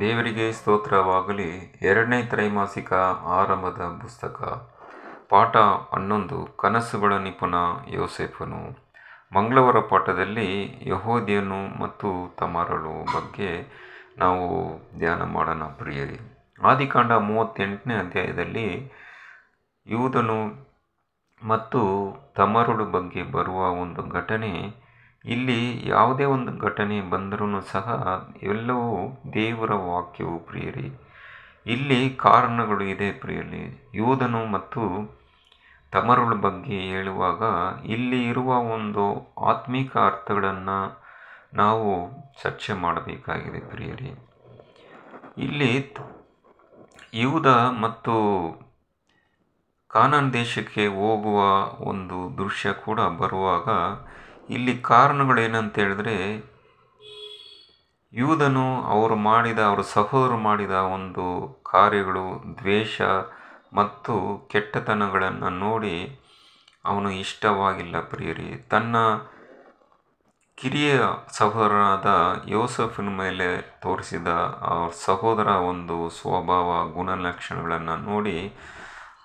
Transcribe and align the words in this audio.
ದೇವರಿಗೆ 0.00 0.52
ಸ್ತೋತ್ರವಾಗಲಿ. 0.52 1.78
ಎರಡನೇ 1.82 2.22
ತ್ರೈಮಾಸಿಕ 2.22 2.92
ಆರಂಭದ 3.24 3.98
ಪುಸ್ತಕ. 4.02 4.42
ಪಾಠ 5.28 5.56
ಹನ್ನೊಂದು. 5.94 6.56
ಕನಸುಗಳ 6.56 7.12
ನಿಪುಣ 7.12 7.54
ಯೋಸೆಫನು. 7.88 8.90
ಮಂಗಳವಾರ 9.36 9.78
ಪಾಠದಲ್ಲಿ 9.78 10.78
ಯಹೋದಿಯನು 10.86 11.82
ಮತ್ತು 11.82 12.36
ತಮರಳು 12.36 13.04
ಬಗ್ಗೆ 13.04 13.66
ನಾವು 14.18 14.78
ಧ್ಯಾನ 14.98 15.22
ಮಾಡೋಣ 15.22 15.64
ಪ್ರಿಯರಿ. 15.64 16.46
ಆದಿಕಾಂಡ 16.62 17.12
ಮೂವತ್ತೆಂಟನೇ 17.12 17.94
ಅಧ್ಯಾಯದಲ್ಲಿ 17.94 18.92
ಯೂದನು 19.86 20.68
ಮತ್ತು 21.46 22.12
ತಮರುಳು 22.36 22.84
ಬಗ್ಗೆ 22.84 23.22
ಬರುವ 23.22 23.68
ಒಂದು 23.68 24.08
ಘಟನೆ 24.08 24.83
ಇಲ್ಲಿ 25.24 25.88
ಯಾವುದೇ 25.88 26.24
ಒಂದು 26.24 26.58
ಘಟನೆ 26.58 27.00
ಬಂದರೂ 27.00 27.60
ಸಹ 27.60 27.86
ಎಲ್ಲವೂ 28.42 29.22
ದೇವರ 29.32 29.74
ವಾಕ್ಯವು 29.74 30.38
ಪ್ರಿಯರಿ. 30.38 30.88
ಇಲ್ಲಿ 31.66 32.16
ಕಾರಣಗಳು 32.16 32.84
ಇದೆ 32.84 33.12
ಪ್ರಿಯರಿ. 33.12 33.90
ಯೋಧನು 33.94 34.46
ಮತ್ತು 34.46 34.82
ತಮರುಳ 35.92 36.34
ಬಗ್ಗೆ 36.34 36.80
ಹೇಳುವಾಗ 36.80 37.42
ಇಲ್ಲಿ 37.86 38.28
ಇರುವ 38.28 38.58
ಒಂದು 38.58 39.34
ಆತ್ಮಿಕ 39.44 39.96
ಅರ್ಥಗಳನ್ನು 39.96 41.04
ನಾವು 41.54 41.90
ಚರ್ಚೆ 42.42 42.72
ಮಾಡಬೇಕಾಗಿದೆ 42.72 43.60
ಪ್ರಿಯರಿ. 43.60 44.12
ಇಲ್ಲಿ 45.38 45.94
ಯೂದ 47.14 47.46
ಮತ್ತು 47.80 48.14
ಕಾನಾನ್ 49.88 50.32
ದೇಶಕ್ಕೆ 50.32 50.86
ಹೋಗುವ 50.86 51.40
ಒಂದು 51.88 52.38
ದೃಶ್ಯ 52.38 52.72
ಕೂಡ 52.72 53.00
ಬರುವಾಗ 53.00 53.68
ಇಲ್ಲಿ 54.50 54.80
ಕಾರಣಗಳು 54.80 55.40
ಏನಂತ 55.40 55.78
ಹೇಳಿದ್ರೆ 55.78 56.16
ಯೂದನು 58.12 58.82
ಅವರು 58.82 59.16
ಮಾಡಿದ, 59.16 59.58
ಅವರ 59.58 59.80
ಸಹೋದರು 59.80 60.36
ಮಾಡಿದ 60.36 60.70
ಒಂದು 60.70 61.24
ಕಾರ್ಯಗಳು, 61.70 62.54
ದ್ವೇಷ 62.58 63.02
ಮತ್ತು 63.72 64.48
ಕೆಟ್ಟತನಗಳನ್ನು 64.52 65.48
ನೋಡಿ 65.48 66.20
ಅವನು 66.84 67.10
ಇಷ್ಟವಾಗಿಲ್ಲ 67.10 68.00
ಪ್ರಿಯರಿ. 68.00 68.56
ತನ್ನ 68.68 68.96
ಕಿರಿಯ 70.56 71.00
ಸಹೋದರನಾದ 71.38 72.06
ಯೋಸಫಿನ 72.46 73.08
ಮೇಲೆ 73.08 73.62
ತೋರಿಸಿದ 73.80 74.26
ಅವ್ರ 74.60 74.92
ಸಹೋದರ 75.04 75.46
ಒಂದು 75.46 76.10
ಸ್ವಭಾವ, 76.10 76.92
ಗುಣಲಕ್ಷಣಗಳನ್ನು 76.92 77.96
ನೋಡಿ 77.96 78.52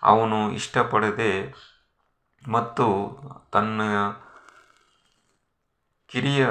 ಅವನು 0.03 0.51
ಇಷ್ಟಪಡದೆ 0.51 1.53
ಮತ್ತು 2.47 2.87
ತನ್ನ 3.51 3.81
ಕಿರಿಯ 6.11 6.47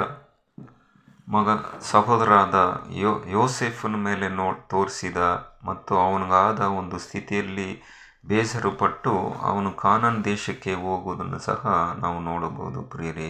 ಮಗ 1.29 1.49
ಸಹೋದರಾದ 1.81 2.55
ಯೋ, 2.95 3.23
ಯೋಸೆಫನ 3.27 3.95
ಮೇಲೆ 3.95 4.29
ನೋ, 4.29 4.53
ತೋರಿಸಿದ 4.67 5.17
ಮತ್ತು 5.63 5.97
ಅವನಿಗಾದ 5.97 6.59
ಒಂದು 6.59 6.97
ಸ್ಥಿತಿಯಲ್ಲಿ 6.99 7.81
ಬೇಸರಪಟ್ಟು 8.25 9.13
ಅವನು 9.41 9.71
ಕಾನಾನ್ 9.71 10.25
ದೇಶಕ್ಕೆ 10.25 10.73
ಹೋಗುವುದನ್ನು 10.73 11.39
ಸಹ 11.39 11.93
ನಾವು 11.97 12.19
ನೋಡಬಹುದು 12.19 12.81
ಪ್ರಿಯರಿ. 12.81 13.29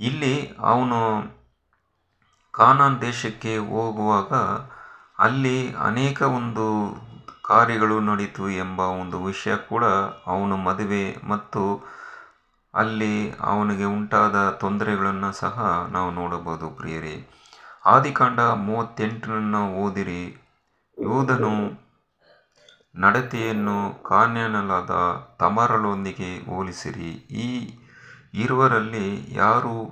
ಇಲ್ಲಿ 0.00 0.56
ಅವನು 0.58 0.98
ಕಾನಾನ್ 2.54 3.00
ದೇಶಕ್ಕೆ 3.00 3.56
ಹೋಗುವಾಗ 3.56 4.32
ಅಲ್ಲಿ 5.18 5.74
ಅನೇಕ 5.74 6.22
ಒಂದು 6.22 6.66
ಕಾರ್ಯಗಳು 7.44 8.00
ನಡೀತು 8.00 8.50
ಎಂಬ 8.50 8.80
ಒಂದು 8.80 9.24
ವಿಷಯ 9.24 9.56
ಕೂಡ 9.56 9.84
ಅವನು 10.26 10.56
ಮದುವೆ 10.56 11.16
ಮತ್ತು 11.28 11.62
ಅಲ್ಲಿ 12.74 13.30
ಅವನಿಗೆ 13.30 13.84
ಉಂಟಾದ 13.84 14.50
ತೊಂದರೆಗಳನ್ನು 14.50 15.32
ಸಹ 15.32 15.86
ನಾವು 15.92 16.10
ನೋಡಬಹುದು 16.10 16.70
ಪ್ರಿಯರಿ. 16.70 17.30
ಆದಿಕಾಂಡ 17.86 18.40
ಮೂವತ್ತೆಂಟರನ್ನು 18.40 19.72
ಓದಿರಿ. 19.74 20.36
ಯೋಧನು 20.98 21.80
ನಡತೆಯನ್ನು 22.94 24.02
ಕಾನ್ಯನಲಾದ 24.02 24.90
ತಮರಲೊಂದಿಗೆ 25.38 26.46
ಹೋಲಿಸಿರಿ. 26.46 27.10
ಈ 27.30 27.78
ಇರುವರಲ್ಲಿ 28.34 29.34
ಯಾರು 29.34 29.84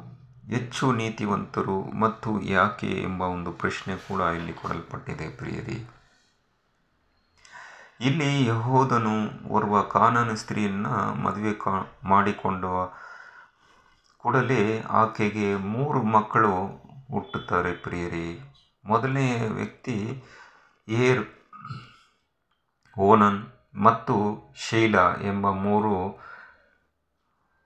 ಹೆಚ್ಚು 0.50 0.92
ನೀತಿವಂತರು 0.92 1.98
ಮತ್ತು 2.00 2.40
ಯಾಕೆ 2.40 2.86
ಎಂಬ 2.86 3.22
ಒಂದು 3.22 3.52
ಪ್ರಶ್ನೆ 3.52 3.96
ಕೂಡ 3.96 4.20
ಇಲ್ಲಿ 4.20 4.52
ಕೊಡಲ್ಪಟ್ಟಿದೆ 4.52 5.36
ಪ್ರಿಯರಿ. 5.36 5.97
ಇಲ್ಲಿ 8.00 8.28
ಯಹೋದನು 8.46 9.14
ಓರ್ವ 9.48 9.76
ಕಾನೂನು 9.94 10.34
ಸ್ತ್ರೀಯನ್ನು 10.36 10.92
ಮದುವೆ 11.22 11.52
ಕಾ, 11.54 11.72
ಮಾಡಿಕೊಂಡ 12.04 12.64
ಕೂಡಲೇ 14.22 14.60
ಆಕೆಗೆ 15.00 15.48
ಮೂರು 15.72 16.00
ಮಕ್ಕಳು 16.02 16.52
ಹುಟ್ಟುತ್ತಾರೆ 17.12 17.72
ಪ್ರಿಯರಿ. 17.84 18.28
ಮೊದಲನೇ 18.84 19.26
ವ್ಯಕ್ತಿ 19.48 19.96
ಏರ್, 20.88 21.22
ಓನನ್ 22.96 23.40
ಮತ್ತು 23.82 24.14
ಶೈಲಾ 24.68 25.04
ಎಂಬ 25.30 25.50
ಮೂರು 25.66 25.92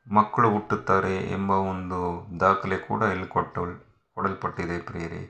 ಮಕ್ಕಳು 0.06 0.48
ಹುಟ್ಟುತ್ತಾರೆ 0.50 1.16
ಎಂಬ 1.36 1.50
ಒಂದು 1.72 2.00
ದಾಖಲೆ 2.40 2.78
ಕೂಡ 2.88 3.02
ಇಲ್ಲಿ 3.02 3.28
ಕೊಟ್ಟ 3.28 3.54
ಕೊಡಲ್ಪಟ್ಟಿದೆ 4.16 4.78
ಪ್ರಿಯರಿ. 4.80 5.22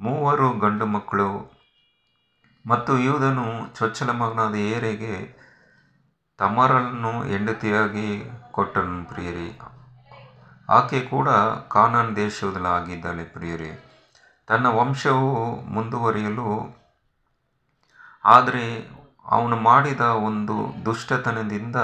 ಮೂವರು 0.00 0.46
ಗಂಡು 0.58 0.86
ಮಕ್ಕಳು 0.86 1.28
ಮತ್ತು 2.66 2.92
ಯೂದನು 2.98 3.46
ಚೊಚ್ಚಲ 3.74 4.10
ಮಗನಾದ 4.20 4.54
ಏರೆಗೆ 4.70 5.14
ತಮರನ್ನು 6.38 7.12
ಹೆಂಡತಿಯಾಗಿ 7.22 8.08
ಕೊಟ್ಟನು 8.50 8.96
ಪ್ರಿಯರಿ. 9.04 9.48
ಆಕೆ 10.68 10.98
ಕೂಡ 11.02 11.28
ಕಾನಾನ್ 11.74 12.10
ದೇಶದಲ್ಲಿ 12.16 12.68
ಆಗಿದ್ದಾಳೆ 12.68 13.24
ಪ್ರಿಯರಿ. 13.34 13.70
ತನ್ನ 14.48 14.66
ವಂಶವು 14.78 15.30
ಮುಂದುವರಿಯಲು, 15.74 16.50
ಆದರೆ 18.24 18.64
ಅವನು 19.28 19.56
ಮಾಡಿದ 19.68 20.04
ಒಂದು 20.28 20.56
ದುಷ್ಟತನದಿಂದ 20.84 21.78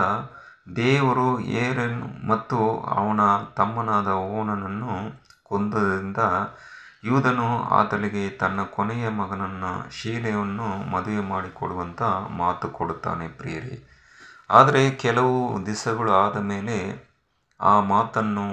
ದೇವರು 0.77 1.29
ಏರನ್ 1.63 2.01
ಮತ್ತು 2.29 2.59
ಅವನ 2.97 3.21
ತಮ್ಮನಾದ 3.57 4.11
ಓನನನ್ನು 4.33 4.93
ಕೊಂದದಿಂದ 5.45 6.21
ಯೂದನು 7.05 7.63
ಆತಳಿಗೆ 7.63 8.31
ತನ್ನ 8.31 8.63
ಕೊನೆಯ 8.63 9.09
ಮಗನನ್ನು 9.09 9.91
ಶೀಲೆಯನ್ನು 9.91 10.91
ಮದುವೆ 10.91 11.21
ಮಾಡಿಕೊಡುವಂತ 11.21 12.03
ಮಾತು 12.29 12.69
ಕೊಡುತ್ತಾನೆ 12.69 13.29
ಪ್ರಿಯರಿ. 13.29 13.89
ಆದರೆ 14.51 14.91
ಕೆಲವು 14.91 15.67
ದಿವಸಗಳು 15.67 16.13
ಆದ 16.13 16.37
ಮೇಲೆ 16.37 17.09
ಆ 17.61 17.81
ಮಾತನ್ನು 17.81 18.47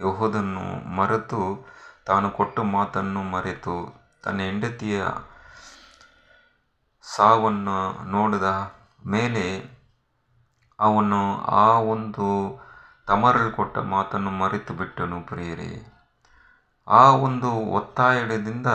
ಯಹೋದನ್ನು 0.00 0.90
ಮರೆತು 0.90 1.68
ತಾನು 2.06 2.30
ಕೊಟ್ಟ 2.30 2.60
ಮಾತನ್ನು 2.60 3.22
ಮರೆತು 3.22 4.02
ತನ್ನ 4.24 4.40
ಹೆಂಡತಿಯ 4.40 5.04
ಸಾವನ್ನು 7.16 8.04
ನೋಡಿದ 8.10 8.42
ಮೇಲೆ 9.06 9.64
ಅವನು 10.80 11.40
ಆ 11.40 11.78
ಒಂದು 11.78 12.26
ತಮರಲ್ಲಿ 13.06 13.52
ಕೊಟ್ಟ 13.52 13.78
ಮಾತನ್ನು 13.78 14.30
ಮರೆತು 14.30 14.74
ಬಿಟ್ಟನು 14.74 15.20
ಪ್ರಿಯರಿ. 15.20 15.89
ಆ 16.88 17.10
ಒಂದು 17.10 17.50
ಒತ್ತಾಯದಿಂದ 17.50 18.66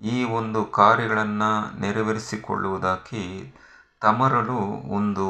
ಈ 0.00 0.24
ಒಂದು 0.24 0.64
ಕಾರ್ಯಗಳನ್ನು 0.64 1.80
ನೆರವೇರಿಸಿಕೊಳ್ಳುವುದಾಗಿ 1.80 3.54
ತಮರಳು 4.00 4.56
ಒಂದು 4.92 5.26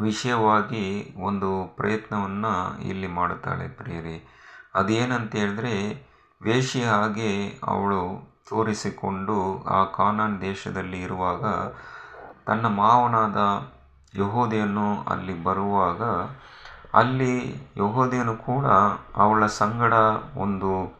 ವಿಷಯವಾಗಿ 0.00 1.14
ಒಂದು 1.18 1.76
ಪ್ರಯತ್ನವನ್ನು 1.76 2.80
ಇಲ್ಲಿ 2.88 3.06
ಮಾಡುತ್ತಾಳೆ 3.06 3.68
ಪ್ರಿಯರಿ. 3.68 4.28
ಅದೇನಂತ 4.74 5.34
ಹೇಳಿದ್ರೆ 5.34 6.08
ವೇಷಿಯ 6.42 6.86
ಹಾಗೆ 6.86 7.60
ಅವಳು 7.64 8.32
ತೋರಿಸಿಕೊಂಡು 8.50 9.64
ಆ 9.64 9.84
ಕಾನಾನ್ 9.84 10.40
ದೇಶದಲ್ಲಿ 10.40 11.00
ಇರುವಾಗ 11.00 11.44
ತನ್ನ 12.46 12.66
ಮಾವನಾದ 12.66 13.36
ಯಹೋದೆಯನ್ನು 14.18 15.02
ಅಲ್ಲಿ 15.02 15.42
ಬರುವಾಗ 15.42 16.02
ಅಲ್ಲಿ 16.94 17.54
ಯಹೋದೆಯನು 17.76 18.36
ಕೂಡ 18.36 18.64
ಅವಳ 19.16 19.46
ಸಂಗಡ 19.46 19.92
ಒಂದು 20.36 20.98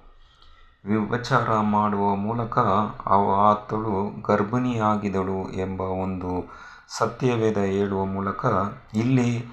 ವಿಭಚಾರ 0.84 1.60
ಮಾಡುವ 1.60 2.14
ಮೂಲಕ 2.14 2.58
ಅವ 3.06 3.50
ಆತಳು 3.50 4.22
ಗರ್ಭಿಣಿಯಾಗಿದಳು 4.22 5.52
ಎಂಬ 5.52 5.80
ಒಂದು 5.80 6.50
ಸತ್ಯವೇದ 6.98 7.58
ಹೇಳುವ 7.58 8.04
ಮೂಲಕ 8.04 8.44
ಇಲ್ಲಿ 8.94 9.44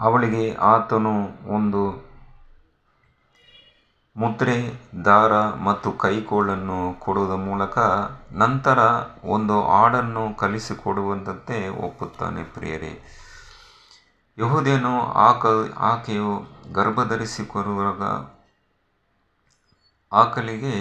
ಅವಳಿಗೆ 0.00 0.54
ಆತನು 0.54 1.14
ಒಂದು 1.54 2.14
ಮುದ್ರೆ, 4.16 4.72
ದಾರ 5.04 5.32
ಮತ್ತು 5.64 5.92
ಕೈಕೋಳನ್ನು 5.92 7.00
ಕೊಡುವ 7.00 7.36
ಮೂಲಕ 7.36 7.78
ನಂತರ 8.32 8.78
ಒಂದು 9.24 9.62
ಹಾಡನ್ನು 9.62 10.36
ಕಲಿಸಿಕೊಡುವಂತೆ 10.36 11.68
ಒಪ್ಪುತ್ತಾನೆ 11.68 12.44
ಪ್ರಿಯರೇ. 12.44 13.23
ಯಹೋದೇನು 14.38 14.92
ಆಕ, 15.26 15.42
ಆಕೆಯು 15.88 16.30
ಗರ್ಭಧರಿಸಿಕೊರುವಾಗ 16.72 18.02
ಆಕಲಿಗೆ 20.12 20.74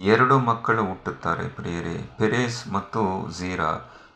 ಎರಡು 0.00 0.38
ಮಕ್ಕಳು 0.40 0.82
ಹುಟ್ಟುತ್ತಾರೆ, 0.84 1.48
ಪ್ರಿಯರೇ, 1.48 1.96
ಪೆರೇಸ್ 2.18 2.60
ಮತ್ತು 2.72 3.02
ಝೀರಾ. 3.30 3.70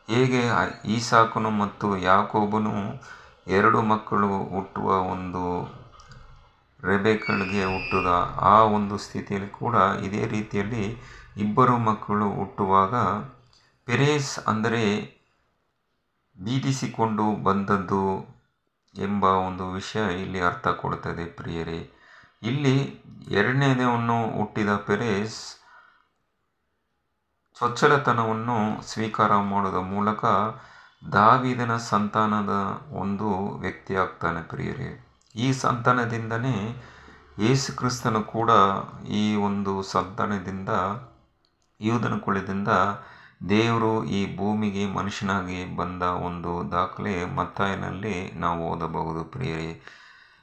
ಹೇಗೆ 0.08 0.40
ಈಸಾಕನು 0.88 1.50
ಮತ್ತು 1.62 1.88
ಯಾಕೋಬನು 2.02 2.74
ಎರಡು 3.56 3.82
ಮಕ್ಕಳು 3.82 4.30
ಹುಟ್ಟುವ 4.54 4.88
ಒಂದು 5.12 5.44
ರೆಬೆಕಳಿಗೆ 6.80 7.62
ಹುಟ್ಟಿದ 7.64 8.10
ಆ 8.48 8.56
ಒಂದು 8.76 8.96
ಸ್ಥಿತಿಯಲ್ಲಿ 8.98 9.50
ಕೂಡ 9.60 9.76
ಇದೇ 10.06 10.26
ರೀತಿಯಲ್ಲಿ 10.26 10.84
ಇಬ್ಬರು 11.36 11.76
ಮಕ್ಕಳು 11.88 12.28
ಹುಟ್ಟುವಾಗ 12.30 12.94
ಪೆರೇಸ್ 13.88 14.32
ಅಂದರೆ 14.48 14.82
ಬೀದಿಸಿಕೊಂಡು 16.36 17.26
ಬಂದದ್ದು 17.44 18.02
ಎಂಬ 18.96 19.24
ಒಂದು 19.24 19.70
ವಿಷಯ 19.70 20.22
ಇಲ್ಲಿ 20.22 20.40
ಅರ್ಥ 20.40 20.68
ಕೊಡುತ್ತದೆ 20.68 21.24
ಪ್ರಿಯರೇ. 21.24 21.90
ಇಲ್ಲಿ 22.42 23.02
ಎರಡನೇದವನ್ನು 23.28 24.38
ಹುಟ್ಟಿದ 24.38 24.76
ಪೆರೇಸ್ 24.76 25.58
ಸ್ವಚ್ಛಲತನವನ್ನು 27.58 28.82
ಸ್ವೀಕಾರ 28.82 29.36
ಮಾಡುವ 29.36 29.82
ಮೂಲಕ 29.82 30.24
ದಾವಿದನ 31.12 31.76
ಸಂತಾನದ 31.76 32.80
ಒಂದು 32.92 33.48
ವ್ಯಕ್ತಿಯಾಗ್ತಾನೆ 33.58 34.42
ಪ್ರಿಯರೇ. 34.42 35.06
ಈ 35.34 35.52
ಸಂತಾನದಿಂದನೇ 35.52 36.82
ಯೇಸು 37.38 37.76
ಕ್ರಿಸ್ತನು 37.76 38.22
ಕೂಡ 38.22 38.50
ಈ 39.08 39.36
ಒಂದು 39.36 39.82
ಸಂತಾನದಿಂದ, 39.82 40.68
ಯೂದನ 41.80 42.18
ಕುಲದಿಂದ 42.18 42.68
ದೇವರು 43.40 44.04
ಈ 44.04 44.36
ಭೂಮಿಗೆ 44.36 44.86
ಮನುಷ್ಯನಾಗಿ 44.86 45.76
ಬಂದ 45.76 46.02
ಒಂದು 46.02 46.72
ದಾಖಲೆ 46.72 47.24
ಮತ್ತಾಯನಲ್ಲಿ 47.24 48.32
ನಾವು 48.32 48.70
ಓದಬಹುದು 48.70 49.24
ಪ್ರಿಯರೇ. 49.24 49.80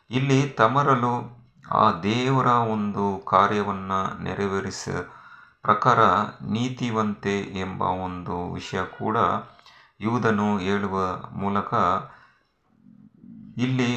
ಇಲ್ಲಿ 0.10 0.50
ತಮರಲು 0.50 1.46
ಆ 1.72 1.92
ದೇವರ 1.92 2.46
ಒಂದು 2.46 3.26
ಕಾರ್ಯವನ್ನು 3.26 4.24
ನೆರವೇರಿಸ 4.24 4.90
ಪ್ರಕಾರ 5.62 6.00
ನೀತಿವಂತೆ 6.50 7.42
ಎಂಬ 7.42 7.82
ಒಂದು 7.82 8.54
ವಿಷಯ 8.54 8.80
ಕೂಡ 8.86 9.18
ಯೂದನು 10.02 10.58
ಹೇಳುವ 10.58 10.98
ಮೂಲಕ 11.32 11.74
ಇಲ್ಲಿ 13.58 13.92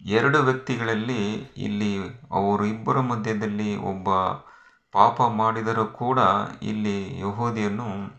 ಎರಡು 0.00 0.38
ವ್ಯಕ್ತಿಗಳಲ್ಲಿ 0.38 1.34
ಇಲ್ಲಿ 1.56 1.98
ಅವರು 2.30 2.66
ಇಬ್ಬರ 2.66 3.00
ಮಧ್ಯದಲ್ಲಿ 3.00 3.76
ಒಬ್ಬ 3.76 4.08
ಪಾಪ 4.92 5.22
ಮಾಡಿದರೂ 5.22 5.84
ಕೂಡ 5.86 6.18
ಇಲ್ಲಿ 6.62 7.18
ಯಹೋದಿಯನ್ನು 7.18 8.17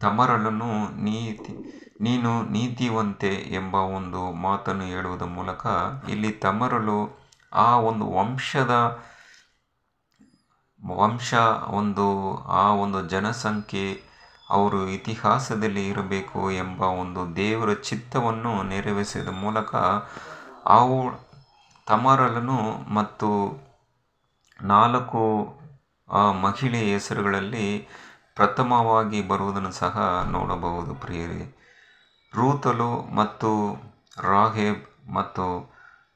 ತಮರಳನ್ನು 0.00 0.70
ನೀತಿ, 1.04 1.52
ನೀನು 2.00 2.30
ನೀತಿವಂತೆ 2.50 3.32
ಎಂಬ 3.52 3.74
ಒಂದು 3.74 4.32
ಮಾತನ್ನು 4.42 4.84
ಹೇಳುವುದರ 4.84 5.30
ಮೂಲಕ 5.38 5.64
ಇಲ್ಲಿ 6.08 6.32
ತಮರಲು 6.44 6.98
ಆ 7.52 7.68
ಒಂದು 7.80 8.04
ವಂಶದ, 8.12 8.74
ವಂಶ 10.80 11.30
ಒಂದು, 11.80 12.06
ಆ 12.60 12.64
ಒಂದು 12.82 13.08
ಜನಸಂಖ್ಯೆ 13.08 13.86
ಅವರು 14.50 14.88
ಇತಿಹಾಸದಲ್ಲಿ 14.88 15.88
ಇರಬೇಕು 15.88 16.50
ಎಂಬ 16.50 16.80
ಒಂದು 17.02 17.36
ದೇವರ 17.36 17.74
ಚಿತ್ತವನ್ನು 17.88 18.62
ನೆರವೇರಿಸಿದ 18.62 19.28
ಮೂಲಕ 19.28 19.72
ಅವು 20.76 20.98
ತಮರಲನು 21.86 22.58
ಮತ್ತು 22.94 23.30
ನಾಲ್ಕು, 24.58 25.24
ಆ 26.08 26.22
ಮಹಿಳೆಯ 26.44 26.92
ಹೆಸರುಗಳಲ್ಲಿ 26.92 27.66
ಪ್ರಥಮವಾಗಿ 28.38 29.20
ಬರುವುದನ್ನು 29.28 29.72
ಸಹ 29.72 29.96
ನೋಡಬಹುದು 30.30 30.94
ಪ್ರಿಯರೇ. 30.94 31.40
ರೂತಲು 32.32 32.90
ಮತ್ತು 33.14 33.50
ರಾಹೇಬ್ 34.22 34.82
ಮತ್ತು 35.14 35.44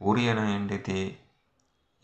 ಉರಿಯನ 0.02 0.40
ಹೆಂಡತಿ 0.44 1.00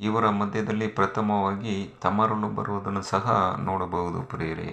ಇವರ 0.00 0.24
ಮಧ್ಯದಲ್ಲಿ 0.30 0.88
ಪ್ರಥಮವಾಗಿ 0.88 1.74
ತಮರಲು 2.02 2.48
ಬರುವುದನ್ನು 2.48 3.02
ಸಹ 3.02 3.26
ನೋಡಬಹುದು 3.60 4.22
ಪ್ರಿಯರೇ. 4.22 4.68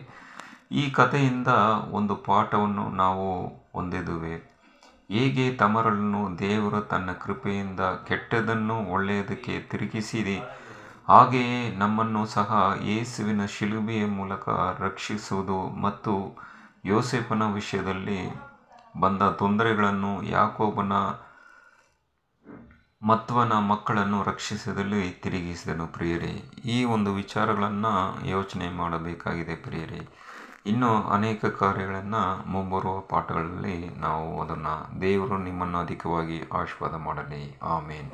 ಈ 0.71 0.83
ಕಥೆಯಿಂದ 0.89 1.47
ಒಂದು 1.91 2.15
ಪಾಠವನ್ನು 2.27 2.85
ನಾವು 2.95 3.27
ಹೊಂದಿದುವೆ 3.73 4.35
ಹೇಗೆ 5.11 5.45
ತಮರಳನ್ನು 5.55 6.39
ದೇವರು 6.39 6.81
ತನ್ನ 6.81 7.11
ಕೃಪೆಯಿಂದ 7.23 7.81
ಕೆಟ್ಟದನ್ನು 8.07 8.77
ಒಳ್ಳೆಯದಕ್ಕೆ 8.93 9.55
ತಿರುಗಿಸಿದೆ 9.61 10.37
ಹಾಗೆಯೇ 11.07 11.75
ನಮ್ಮನ್ನು 11.75 12.25
ಸಹ 12.25 12.75
ಯೇಸುವಿನ 12.83 13.45
ಶಿಲುಬೆಯ 13.45 14.05
ಮೂಲಕ 14.05 14.49
ರಕ್ಷಿಸುವುದು 14.79 15.69
ಮತ್ತು 15.81 16.37
ಯೋಸೆಫನ 16.85 17.53
ವಿಷಯದಲ್ಲಿ 17.53 18.19
ಬಂದ 18.99 19.21
ತೊಂದರೆಗಳನ್ನು 19.21 20.23
ಯಾಕೋಬನ 20.23 20.93
ಮತ್ವನ 23.03 23.53
ಮಕ್ಕಳನ್ನು 23.53 24.23
ರಕ್ಷಿಸಿದಲ್ಲಿ 24.23 25.09
ತಿರುಗಿಸಿದನು 25.11 25.87
ಪ್ರಿಯರೇ. 25.87 26.43
ಈ 26.65 26.83
ಒಂದು 26.83 27.13
ವಿಚಾರಗಳನ್ನು 27.13 28.27
ಯೋಚನೆ 28.27 28.69
ಮಾಡಬೇಕಾಗಿದೆ 28.69 29.55
ಪ್ರಿಯರೇ. 29.55 30.07
ಇನ್ನೂ 30.65 31.03
ಅನೇಕ 31.03 31.45
ಕಾರ್ಯಗಳನ್ನು 31.45 32.49
ಮುಂಬರುವ 32.49 32.99
ಪಾಠಗಳಲ್ಲಿ 32.99 33.89
ನಾವು 33.89 34.41
ಅದನ್ನು 34.41 35.01
ದೇವರು 35.01 35.37
ನಿಮ್ಮನ್ನು 35.37 35.77
ಅಧಿಕವಾಗಿ 35.79 36.43
ಆಶೀರ್ವಾದ 36.53 36.95
ಮಾಡಲಿ. 36.95 37.59
ಆಮೇನ್. 37.61 38.11